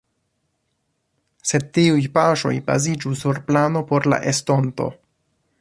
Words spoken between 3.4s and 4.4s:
plano por la